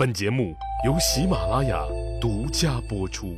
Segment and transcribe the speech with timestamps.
[0.00, 0.56] 本节目
[0.86, 1.78] 由喜马拉雅
[2.18, 3.36] 独家播出。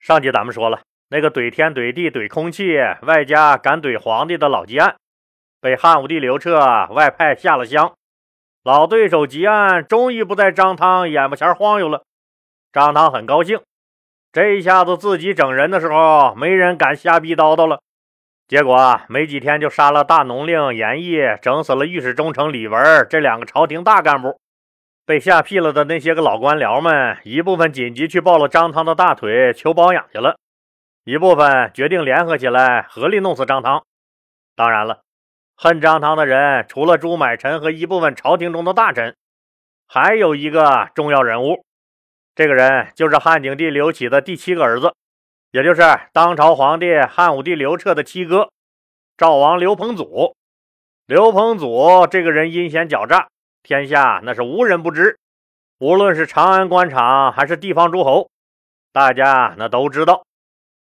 [0.00, 0.80] 上集咱们说了，
[1.10, 4.96] 那个怼天怼地怼空气，外加敢怼皇帝的老吉安，
[5.60, 6.58] 被汉武帝刘彻
[6.90, 7.92] 外派下了乡。
[8.64, 12.02] 老对手吉安终于不在张汤眼巴前晃悠了。
[12.72, 13.60] 张汤很高兴，
[14.32, 17.78] 这一下子自己整人的时候，没人敢瞎逼叨叨了。
[18.48, 24.36] 结果没几天就杀了大农令严毅，整死了御史中丞李文这两个朝廷大干部。
[25.08, 30.36] 被吓屁了的那些个老官僚们，一部分紧急去抱了张汤的大腿求保养去了，
[31.04, 33.82] 一部分决定联合起来合力弄死张汤。
[34.54, 35.00] 当然了，
[35.56, 39.16] 恨张汤的人除了朱买臣和一部分朝廷中的大臣，
[39.86, 41.64] 还有一个重要人物，
[42.34, 44.92] 这个人就是汉景帝刘启的第七个儿子，
[45.52, 45.80] 也就是
[46.12, 48.50] 当朝皇帝汉武帝刘彻的七哥，
[49.16, 50.36] 赵王刘彭祖。
[51.06, 53.28] 刘彭祖这个人阴险狡诈。
[53.62, 55.18] 天下那是无人不知，
[55.78, 58.30] 无论是长安官场还是地方诸侯，
[58.92, 60.24] 大家那都知道。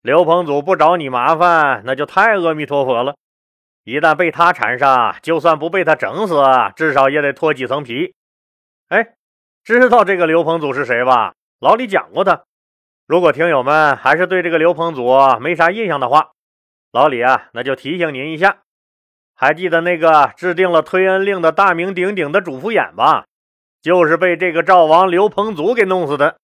[0.01, 3.17] 刘彭祖不找你麻烦，那就太阿弥陀佛了。
[3.85, 6.43] 一旦被他缠上，就算不被他整死，
[6.77, 8.15] 至少也得脱几层皮。
[8.89, 9.15] 哎，
[9.65, 11.35] 知道这个刘彭祖是谁吧？
[11.59, 12.45] 老李讲过他。
[13.07, 15.09] 如果听友们还是对这个刘彭祖
[15.41, 16.31] 没啥印象的话，
[16.93, 18.59] 老李啊，那就提醒您一下。
[19.41, 23.25] 还记得那个制定了推恩令的大名鼎鼎的主父偃吧？
[23.81, 26.39] 就是被这个赵王刘彭祖给弄死的。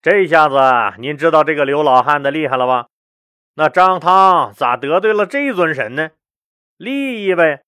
[0.00, 0.56] 这下子
[1.00, 2.86] 您知道这个刘老汉的厉害了吧？
[3.54, 6.10] 那张汤咋得罪了这尊神呢？
[6.76, 7.62] 利益呗。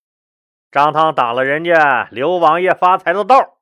[0.71, 3.57] 张汤挡了人家刘王爷发财的道。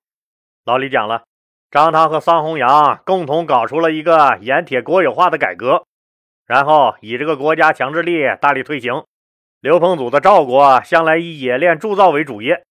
[0.63, 1.23] 老李讲了，
[1.71, 5.85] 张汤和桑弘羊共同搞出了一个盐铁国有化的改革，
[6.45, 9.03] 然后以这个国家强制力大力推行。
[9.63, 12.65] 刘彭祖的赵国啊向来以冶炼铸造为主业，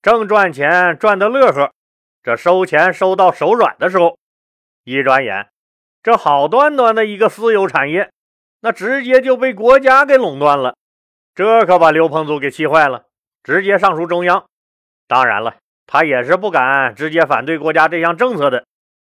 [0.00, 1.72] 正赚钱赚得乐呵。
[2.22, 4.16] 这收钱收到手软的时候，
[4.82, 5.50] 一转眼，
[6.02, 8.10] 这好端端的一个私有产业，
[8.62, 10.74] 那直接就被国家给垄断了。
[11.34, 13.04] 这可把刘彭祖给气坏了，
[13.42, 14.46] 直接上书中央。
[15.06, 15.56] 当然了，
[15.86, 18.64] 他也是不敢直接反对国家这项政策的，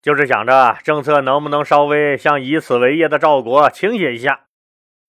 [0.01, 4.43] 就是想着政策能不能稍微向以此为业的赵国倾斜一下。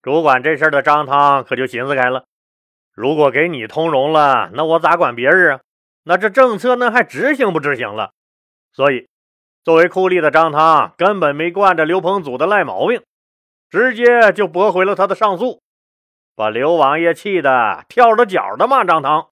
[0.05, 2.25] 主管这事儿的张汤可就寻思开了，
[2.93, 5.61] 如果给你通融了，那我咋管别人啊？
[6.03, 8.11] 那这政策那还执行不执行了？
[8.71, 9.07] 所以，
[9.63, 13.01] 作为酷吏的张汤根本没惯着刘彭祖的赖毛病，
[13.71, 15.59] 直接就驳回了他的上诉，
[16.35, 19.29] 把刘王爷气得跳着脚的骂张汤，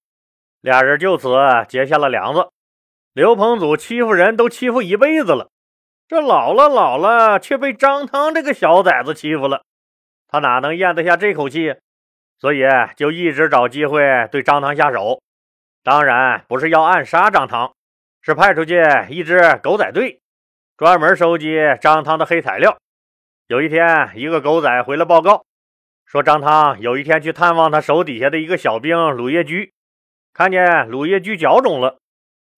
[0.60, 1.38] 俩人就此
[1.70, 2.50] 结下了梁子。
[3.14, 5.52] 刘彭祖欺负人都欺负一辈子了，
[6.08, 9.62] 这老了老了，却被张汤这个小崽子欺负了。
[10.34, 11.76] 他哪能咽得下这口气？
[12.40, 12.64] 所以
[12.98, 15.22] 就一直找机会对张汤下手。
[15.84, 17.72] 当然不是要暗杀张汤，
[18.20, 20.20] 是派出去一支狗仔队，
[20.76, 22.76] 专门收集张汤的黑材料。
[23.46, 25.46] 有一天，一个狗仔回来报告，
[26.08, 29.72] 说张汤有一天去探望他手底下的一个小兵鲁业居，
[30.34, 32.00] 看见鲁业居脚肿了，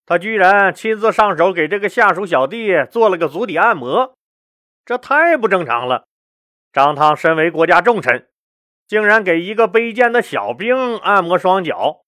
[0.06, 4.14] 他居然亲自上手给这个下属小弟做了个足底按摩，
[4.86, 6.06] 这太不正常了。
[6.76, 8.28] 张汤身为国家重臣，
[8.86, 12.02] 竟然给一个卑贱的小兵按摩双脚，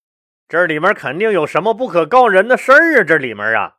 [0.47, 3.03] 这里面肯定有什么不可告人的事儿啊！
[3.03, 3.77] 这里面啊，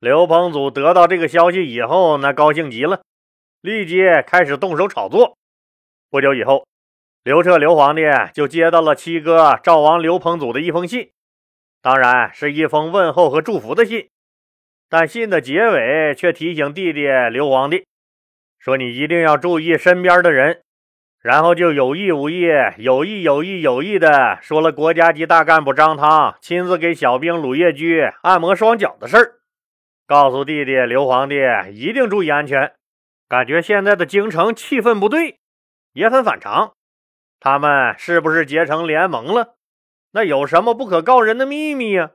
[0.00, 3.02] 刘彭祖得到这个消息以后，那高兴极了，
[3.60, 5.36] 立即开始动手炒作。
[6.08, 6.66] 不久以后，
[7.22, 8.00] 刘彻刘皇帝
[8.32, 11.10] 就接到了七哥赵王刘彭祖的一封信，
[11.82, 14.08] 当然是一封问候和祝福的信，
[14.88, 17.84] 但信的结尾却提醒弟弟刘皇帝。
[18.62, 20.62] 说你一定要注意身边的人，
[21.20, 22.46] 然后就有意无意、
[22.78, 29.32] 有意有意有意的说了国家级大干部张汤亲自给小兵鲁夜居按摩双脚的事儿，
[30.06, 31.40] 告诉弟弟刘皇帝
[31.72, 32.72] 一定注意安全。
[33.28, 35.40] 感觉现在的京城气氛不对，
[35.92, 36.74] 也很反常。
[37.40, 39.56] 他们是不是结成联盟了？
[40.12, 42.10] 那有什么不可告人的秘密呀？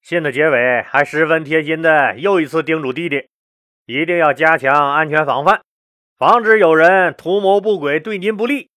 [0.00, 3.28] 信的结尾还十分贴心的又一次叮嘱弟弟，
[3.86, 5.60] 一定要加强安全防范。
[6.22, 8.70] 防止有人图谋不轨，对您不利。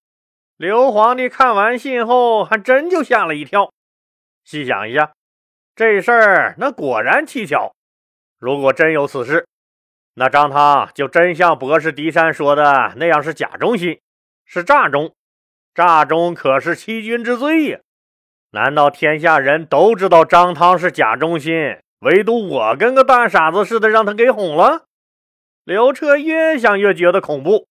[0.57, 3.71] 刘皇帝看完信后，还真就吓了一跳。
[4.44, 5.13] 细想一下，
[5.75, 7.71] 这事儿那果然蹊跷。
[8.39, 9.45] 如果真有此事，
[10.15, 14.00] 那张汤就真像博士狄山说的那样，是假忠心，
[14.44, 15.13] 是诈忠。
[15.75, 17.80] 诈忠可是欺君之罪呀！
[18.53, 24.85] 难道天下人都知道张汤是假忠心，唯独我跟个大傻子似的让他给哄了？
[25.65, 27.67] 刘彻越想越觉得恐怖，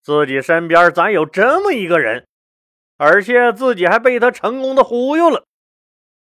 [0.00, 2.26] 自己身边咋有这么一个人，
[2.96, 5.44] 而且自己还被他成功的忽悠了。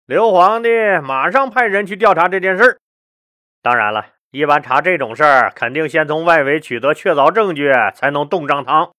[0.05, 0.69] 刘皇帝
[1.01, 2.77] 马上派人去调查这件事儿。
[3.61, 8.91] 当然了，一般查这种事儿，肯定先从外围取得确凿证据，才能动张汤。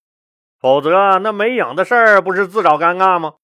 [0.59, 3.35] 否则，那没影的事儿不是自找尴尬吗？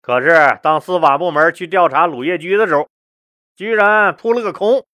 [0.00, 2.88] 可是，当司法部门去调查鲁业居的时候，
[3.56, 4.86] 居然扑了个空。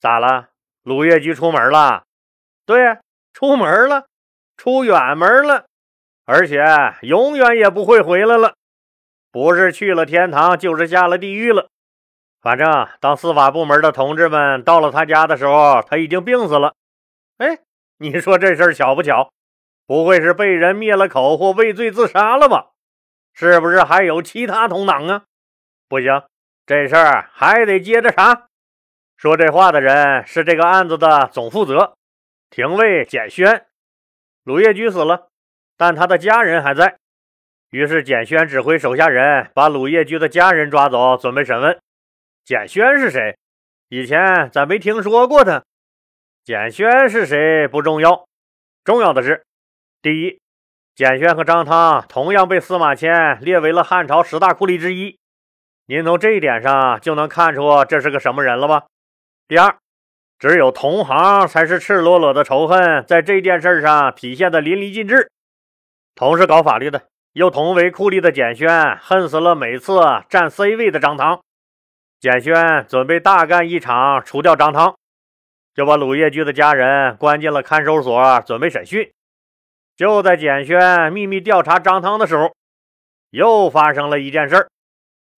[0.00, 0.48] 咋了？
[0.82, 2.02] 鲁业居出门了？
[2.70, 2.98] 对，
[3.32, 4.06] 出门了，
[4.56, 5.66] 出远门了，
[6.24, 6.64] 而且
[7.02, 8.54] 永远也不会回来了。
[9.32, 11.66] 不是去了天堂，就是下了地狱了。
[12.40, 16.74] 反正当司法部门的同志们到了他家的时候，他已经病死了。
[17.38, 17.58] 哎，
[17.98, 19.32] 你说这事儿巧不巧？
[19.84, 22.68] 不会是被人灭了口或畏罪自杀了吧？
[23.34, 25.24] 是不是还有其他同党啊？
[25.88, 26.22] 不行，
[26.64, 28.46] 这事儿还得接着查。
[29.16, 31.96] 说这话的人是这个案子的总负责
[32.50, 33.66] 廷尉简轩。
[34.42, 35.28] 鲁业居死了，
[35.76, 36.98] 但他的家人还在。
[37.70, 41.80] 于是简轩指挥手下人把鲁业居的家人抓走，准备审问。
[42.44, 43.38] 简轩是谁？
[43.88, 45.62] 以前咱没听说过他。
[46.42, 48.26] 简轩是谁不重要，
[48.82, 49.44] 重要的是，
[50.02, 50.40] 第一，
[50.96, 55.18] 简轩和张汤同样被司马迁列为了汉朝十大酷吏之一。
[55.86, 58.86] 您从这一点上就能看出这是个什么人了吧？
[59.46, 59.78] 第二，
[60.40, 65.30] 只有同行才是赤裸裸的仇恨，在这件事上体现的淋漓尽致。
[66.14, 67.02] 同是搞法律的，
[67.34, 70.00] 又同为酷吏的简轩，恨死了每次
[70.30, 71.40] 占 C 位的张汤。
[72.18, 74.96] 简轩准备大干一场，除掉张汤，
[75.74, 79.12] 就把鲁业居的家人关进了看守所，准备审讯。
[79.94, 82.50] 就在简轩秘密调查张汤的时候，
[83.28, 84.68] 又发生了一件事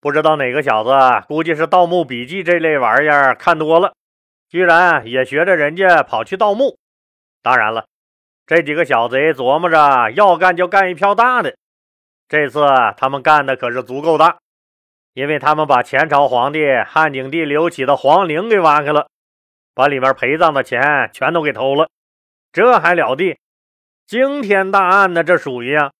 [0.01, 0.93] 不知道哪个小子，
[1.27, 3.93] 估计是《盗墓笔记》这类玩意儿看多了，
[4.53, 6.77] 居然也学着人家跑去盗墓。
[7.41, 7.87] 当然了，
[8.47, 11.57] 这几个小贼琢磨着要干就干一票大的，
[12.29, 12.61] 这次
[12.99, 14.41] 他们干的可是足够大。
[15.15, 19.09] 因为他们把前朝皇帝汉景帝刘启的皇陵给挖开了，
[19.75, 21.89] 把里面陪葬的钱全都给偷了，
[22.53, 23.39] 这还了得！
[24.07, 25.93] 惊天大案呢，这属于啊！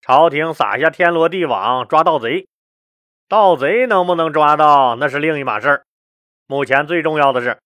[0.00, 2.48] 朝廷撒下天罗地网抓盗贼，
[3.28, 5.84] 盗贼能不能抓到那是另一码事儿。
[6.46, 7.58] 目前最重要的是，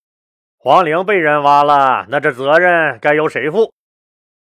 [0.68, 3.72] 皇陵被人挖了，那这责任该由谁负？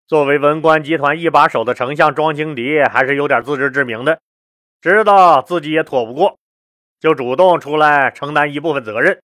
[0.06, 4.20] 作为文官集团一把手的丞相庄清迪还是有点自知之明的。
[4.82, 6.36] 知道自己也躲不过，
[7.00, 9.22] 就主动出来承担一部分责任。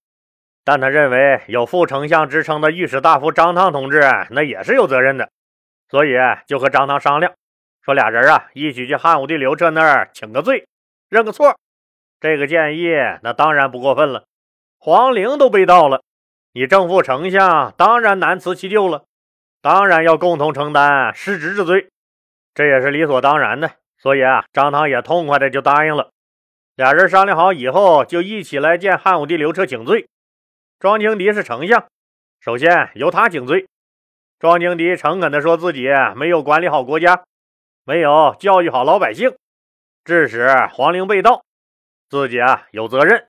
[0.65, 4.00] 但他认为有副丞相之称的御史大夫张汤同志
[4.31, 5.29] 那也是有责任的，
[5.91, 6.15] 所以
[6.47, 7.35] 就和张汤商量，
[7.85, 10.67] 说俩人啊一起去汉武帝刘彻那儿请个罪，
[11.11, 11.55] 认个错。
[12.19, 12.89] 这个建议
[13.23, 14.25] 那当然不过分了。
[14.79, 16.00] 皇陵都被盗了，
[16.56, 19.05] 你正副丞相当然难辞其咎了，
[19.61, 21.89] 当然要共同承担失职之罪，
[22.55, 23.73] 这也是理所当然的。
[23.99, 26.12] 所以啊，张汤也痛快的就答应了。
[26.77, 30.09] 俩人商量好以后，就一起来见汉武帝刘彻请罪。
[30.79, 31.89] 庄青迪是丞相，
[32.41, 33.67] 首先由他请罪。
[34.39, 37.25] 庄青迪诚恳的说自己没有管理好国家，
[37.83, 39.37] 没有教育好老百姓，
[40.05, 41.43] 致使皇陵被盗，
[42.09, 43.27] 自己啊有责任，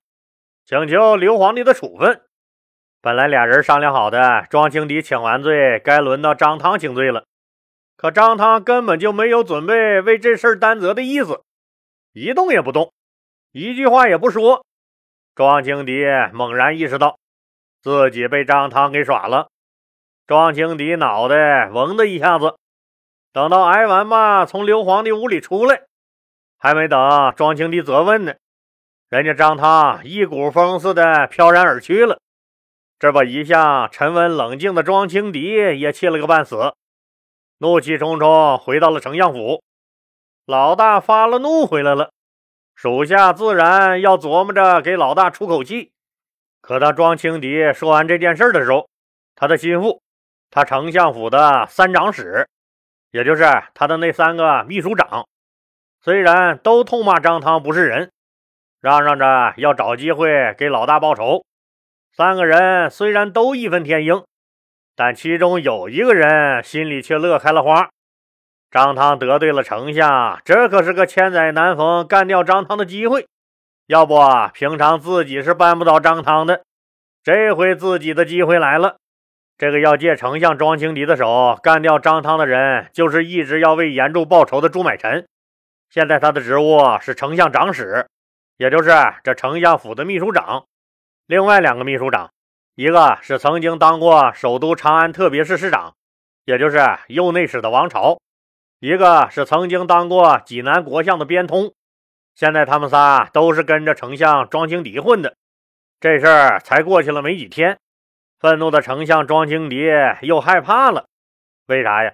[0.67, 2.21] 请求刘皇帝的处分。
[3.05, 7.25] 本来俩人商量好的，庄清迪请完罪，该轮到张汤请罪了。
[7.95, 11.43] 可张汤根本就没有准备为这事儿担责的意思，
[12.13, 12.91] 一动也不动，
[13.51, 14.65] 一句话也不说。
[15.35, 16.03] 庄清迪
[16.33, 17.19] 猛然意识到
[17.83, 19.49] 自己被张汤给耍了，
[20.25, 22.55] 庄清迪脑袋嗡的一下子。
[23.31, 25.83] 等到挨完骂从刘皇帝屋里出来，
[26.57, 26.99] 还没等
[27.35, 28.33] 庄清迪责问呢，
[29.09, 32.17] 人家张汤一股风似的飘然而去了。
[32.97, 35.41] 这把一向沉稳冷静的庄清迪
[35.79, 36.73] 也气了个半死。
[37.57, 39.63] 怒气冲冲回到了丞相府，
[40.45, 42.11] 老大发了怒回来了，
[42.75, 45.91] 属下自然要琢磨着给老大出口气。
[46.61, 48.89] 可当庄清迪说完这件事的时候，
[49.35, 50.01] 他的心腹，
[50.49, 52.47] 他丞相府的三长史，
[53.11, 55.27] 也就是他的那三个秘书长，
[56.01, 58.11] 虽然都痛骂张汤不是人，
[58.81, 61.45] 嚷嚷着要找机会给老大报仇，
[62.15, 64.23] 三个人虽然都义愤填膺。
[64.95, 67.89] 但其中有一个人心里却乐开了花。
[68.71, 73.27] 张汤得罪了丞相，这可是个千载难逢干掉张汤的机会。
[73.87, 74.17] 要不
[74.53, 76.63] 平常自己是办不倒张汤的，
[77.21, 78.95] 这回自己的机会来了。
[79.57, 85.27] 这个要借丞相庄青迪的手干掉张汤的人，就是一直要为严柱报仇的朱买臣。
[85.89, 88.07] 现在他的职务是丞相长史，
[88.55, 88.91] 也就是
[89.23, 90.65] 这丞相府的秘书长。
[91.27, 92.31] 另外两个秘书长。
[92.75, 95.95] 一个是曾经当过首都长安特别市市长，
[96.43, 98.19] 也就是右内史的王朝；
[98.79, 101.73] 一个是曾经当过济南国相的边通。
[102.35, 105.37] 现在他们仨都是跟着丞相庄清迪混的。
[106.01, 107.79] 这事儿才过去了没几天，
[108.39, 109.89] 愤怒的丞相庄青迪
[110.21, 111.07] 又害怕了。
[111.67, 112.13] 为啥呀？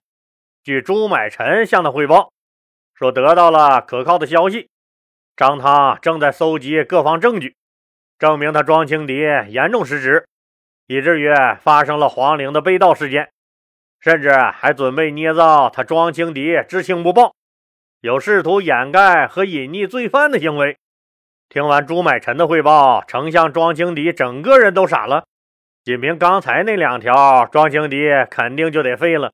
[0.63, 2.31] 据朱买臣向他汇报，
[2.93, 4.69] 说得到了可靠的消息，
[5.35, 7.55] 张汤正在搜集各方证据，
[8.21, 9.15] 证明他庄青敌
[9.47, 10.27] 严重失职，
[10.85, 13.31] 以至于发生了皇陵的被盗事件，
[13.99, 17.33] 甚至还准备捏造他庄青敌知情不报，
[18.01, 20.77] 有试图掩盖和隐匿罪犯的行为。
[21.49, 25.25] 听完朱买臣的汇报，丞相庄青敌整个人都傻了。
[25.83, 29.31] 仅凭刚才那两条，庄青敌肯定就得废了。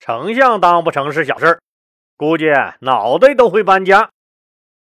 [0.00, 1.60] 丞相当不成是小事儿
[2.16, 2.46] 估计
[2.80, 4.10] 脑袋都会搬家。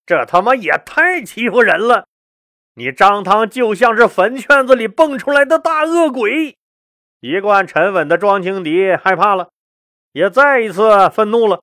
[0.05, 2.05] 这他妈也太欺负人了！
[2.73, 6.55] 你张汤就像是坟圈子里蹦出来的大恶鬼。
[7.19, 9.49] 一贯沉稳的庄青迪害怕了，
[10.11, 11.61] 也再一次愤怒了。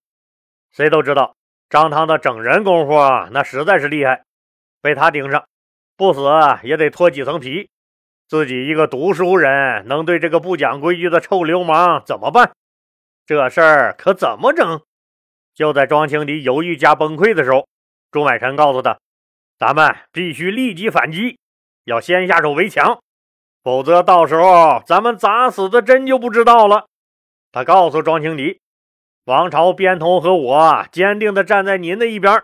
[0.71, 1.35] 谁都知道
[1.69, 2.93] 张汤的整人功夫
[3.31, 4.25] 那实在是厉害。
[4.81, 5.45] 被他盯上，
[5.97, 6.21] 不死
[6.63, 7.69] 也得脱几层皮。
[8.29, 12.53] 自己一个读书人，能对这个不讲规矩的臭流氓怎么办？
[13.27, 14.83] 这事儿可怎么整？
[15.55, 17.67] 就在庄青迪犹豫加崩溃的时候，
[18.13, 18.99] 朱买臣告诉他
[19.59, 21.39] ：“咱们必须立即反击，
[21.85, 23.01] 要先下手为强，
[23.65, 26.87] 否则到时候咱们咋死的真就不知道了。”
[27.51, 28.61] 他告诉庄青敌
[29.27, 32.41] ：“王朝边通和我坚定地站在您的一边，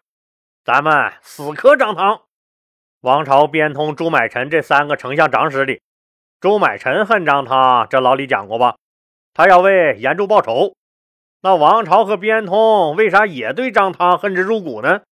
[0.64, 2.22] 咱们死磕张汤。”
[3.02, 5.82] 王朝、边通、朱买臣这三个丞相长史里，
[6.40, 8.76] 朱买臣恨张汤，这老李讲过吧？
[9.34, 10.74] 他要为严柱报仇。
[11.42, 15.02] 那王朝和边通为啥也对张汤恨之入骨呢？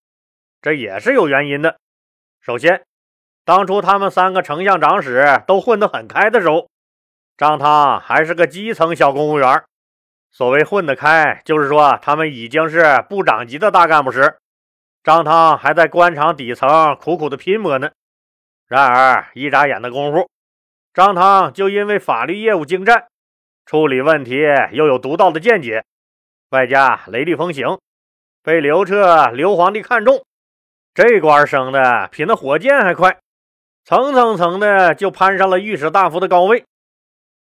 [0.63, 1.79] 这也是有原因的。
[2.43, 2.85] 首先，
[3.45, 6.69] 当初他们三个丞相长史都混得很开的时候，
[7.37, 9.63] 张汤还是个基层小公务员。
[10.33, 14.39] 所谓混得开，就是说他们已经是部长级的大干部时。
[15.05, 17.93] 张汤还在官场底层苦苦的拼搏呢。
[18.67, 20.29] 然而一眨眼的功夫，
[20.93, 23.07] 张汤就因为法律业务精湛，
[23.67, 24.41] 处理问题
[24.73, 25.85] 又有独到的见解，
[26.51, 27.79] 外加雷厉风行，
[28.43, 30.25] 被刘彻刘皇帝看中。
[30.95, 33.19] 这官升的比那火箭还快，
[33.83, 36.65] 层层层的就攀上了御史大夫的高位。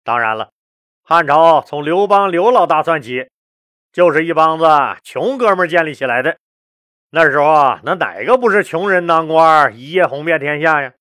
[0.02, 0.48] 当然了，
[1.04, 3.28] 汉朝从刘邦刘老大算起，
[3.92, 4.66] 就是一帮子
[5.02, 6.38] 穷哥们建立起来的。
[7.10, 10.94] 那时候啊，那哪个不是穷人当官，一夜红遍天下呀？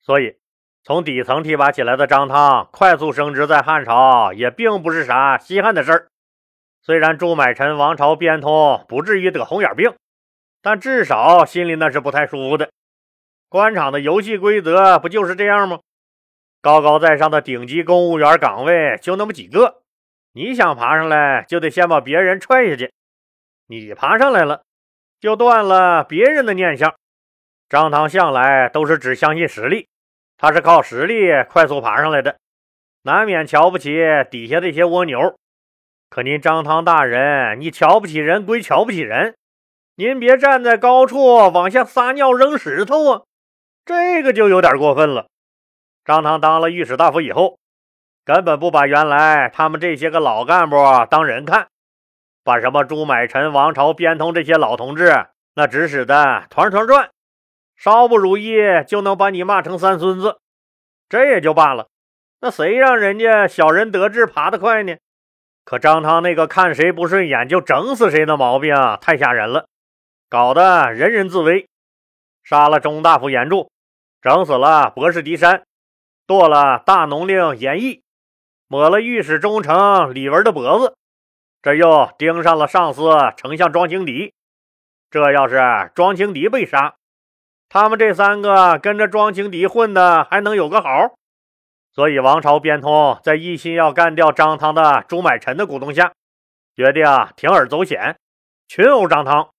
[0.00, 0.36] 所以，
[0.82, 6.08] 从底层提拔起来的张汤快速升职，在汉朝也并不是啥稀罕的事儿。
[6.82, 9.94] 虽然朱买臣、王朝、变通不至于得红眼病，
[10.62, 12.70] 但至少心里那是不太舒服的。
[13.48, 15.80] 官场的游戏规则不就是这样吗？
[16.60, 19.82] 高高在上的顶级公务员岗位就那么几个，
[20.32, 22.92] 你想爬上来，就得先把别人踹下去。
[23.66, 24.62] 你爬上来了。
[25.20, 26.94] 就断了别人的念想。
[27.68, 29.88] 张汤向来都是只相信实力，
[30.36, 32.38] 他是靠实力快速爬上来的，
[33.02, 33.98] 难免瞧不起
[34.30, 35.36] 底下这些蜗牛。
[36.08, 39.36] 可您张汤大人，你瞧不起人归瞧不起人，
[40.00, 43.22] 您别站在高处往下撒尿扔石头啊，
[43.84, 45.26] 这个就有点过分了。
[46.04, 47.58] 张汤当了御史大夫以后，
[48.24, 50.76] 根本不把原来他们这些个老干部
[51.10, 51.66] 当人看。
[52.44, 55.26] 把什么朱买臣、王朝、边通这些老同志，
[55.56, 57.10] 那指使的团团转，
[57.76, 60.38] 稍不如意就能把你骂成三孙子，
[61.08, 61.88] 这也就罢了。
[62.40, 64.94] 那谁让人家小人得志爬得快呢？
[65.64, 69.66] 可张汤那个看谁不顺眼就整死谁的毛病啊太吓人了，
[70.28, 71.66] 搞得人人自危。
[72.44, 73.70] 杀了中大夫严柱，
[74.22, 75.64] 整死了博士狄山，
[76.26, 78.02] 剁了大农令严毅，
[78.66, 80.94] 抹了御史中丞李文的脖子。
[81.60, 84.32] 这又盯上了上司丞相庄青迪，
[85.10, 86.94] 这要是庄青迪被杀，
[87.68, 90.88] 他们这三个跟着庄青迪混的还能有个好？
[91.92, 96.12] 所以王朝边通在一心要干掉张汤的朱买臣的鼓动下，
[96.74, 98.16] 决定铤而走险，
[98.68, 99.50] 群殴张汤。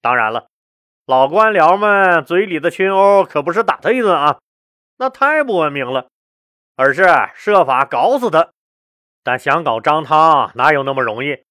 [0.00, 0.46] 当然了，
[1.06, 4.38] 老官僚们嘴里的群殴可不是打他一顿啊，
[4.98, 6.08] 那太不文明了，
[6.76, 8.50] 而是设法搞死他。
[9.24, 11.42] 但想搞张汤哪有那么容易？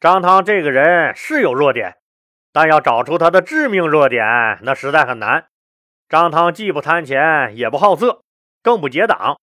[0.00, 1.98] 张汤这个人是有弱点，
[2.52, 5.46] 但要找出他的致命弱点，那实在很难。
[6.08, 8.22] 张汤既不贪钱，也不好色，
[8.62, 9.38] 更不结党，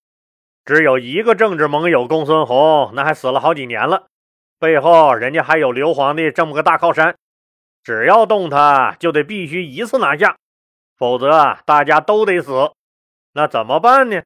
[0.65, 4.07] 只有一个政治盟友公孙弘，那还死了好几年了，
[4.59, 7.15] 背后人家还有刘皇帝这么个大靠山，
[7.87, 10.35] 只要动他，就得必须一次拿下，
[10.97, 12.73] 否则大家都得死。
[13.31, 14.21] 那怎么办呢？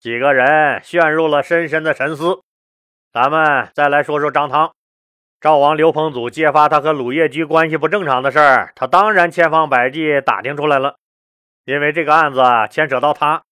[0.00, 2.40] 几个人陷入了深深的沉思。
[3.12, 4.72] 咱们再来说说张汤。
[5.40, 10.96] 赵王刘彭祖揭发他和鲁业居关系不正常的事儿，他当然千方百计打听出来了。
[11.66, 12.42] 因为这个案子
[12.72, 13.44] 牵扯到他，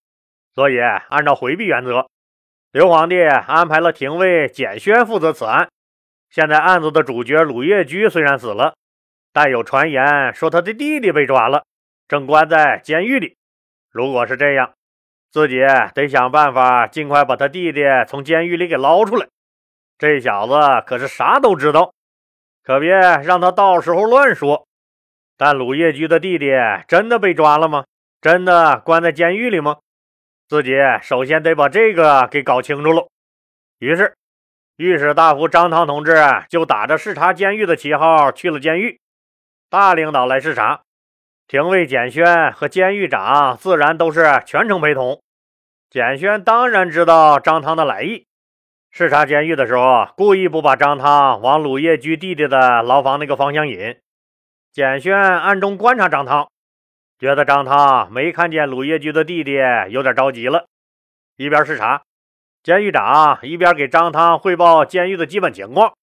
[0.53, 2.09] 所以按照回避原则，
[2.73, 5.69] 刘皇帝安排了廷尉简宣负责此案。
[6.29, 8.73] 现在案子的主角鲁月居虽然死了，
[9.31, 11.65] 但有传言说他的弟弟被抓了，
[12.07, 13.37] 正关在监狱里。
[13.91, 14.73] 如果是这样，
[15.31, 15.59] 自己
[15.93, 19.27] 得想办法尽快把他弟弟从监狱里给捞出来。
[19.97, 20.53] 这小子
[20.85, 21.93] 可是啥都知道，
[22.63, 24.67] 可别让他到时候乱说。
[25.37, 26.51] 但鲁业居的弟弟
[26.87, 27.85] 真的被抓了吗？
[28.21, 29.77] 真的关在监狱里吗？
[30.47, 33.07] 自己首先得把这个给搞清楚了。
[33.77, 34.15] 于是。
[34.77, 36.15] 御史大夫张汤同志
[36.47, 38.97] 就打着视察监狱的旗号去了监狱，
[39.69, 40.81] 大领导来视察，
[41.47, 45.21] 廷尉简轩和监狱长自然都是全程陪同。
[45.91, 48.25] 简轩当然知道张汤的来意，
[48.89, 53.95] 视察监狱的时候，故意不把张汤往鲁业居弟弟的牢房那个方向引。
[54.71, 56.49] 简轩暗中观察张汤，
[57.19, 59.59] 觉得张汤没看见鲁业居的弟弟，
[59.89, 60.65] 有点着急了，
[61.37, 62.01] 一边视察。
[62.63, 65.93] 监狱长一边给张汤汇报监狱的基本情况，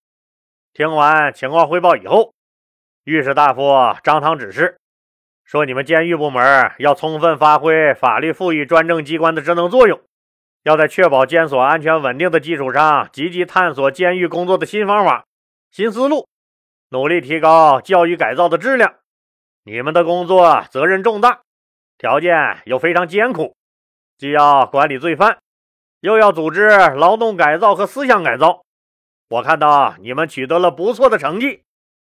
[0.73, 2.32] 听完情况汇报以后，
[3.06, 4.80] 御史大夫张汤指示
[5.44, 10.00] 说：“你们监狱部门要充分发挥法律赋予专政机关的职能作用，
[10.64, 15.25] 要在确保监所安全稳定的基础上，积极探索监狱工作的新方法、
[15.70, 16.26] 新思路，
[16.88, 18.94] 努力提高教育改造的质量。
[19.62, 21.42] 你们的工作责任重大，
[21.98, 23.54] 条件又非常艰苦，
[24.18, 25.38] 既要管理罪犯。”
[26.00, 28.62] 又要组织劳动改造和思想改造，
[29.28, 31.62] 我看到你们取得了不错的成绩，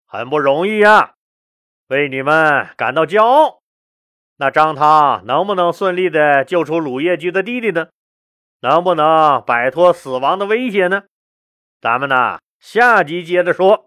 [0.07, 1.15] 很不容易呀，
[1.87, 3.59] 为你们感到骄傲。
[4.37, 7.87] 那张汤能不能顺利的救出鲁夜居的弟弟呢？
[8.61, 11.03] 能不能摆脱死亡的威胁呢？
[11.81, 13.86] 咱们呢，下集接着说。